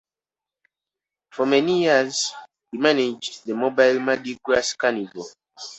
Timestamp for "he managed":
2.71-3.45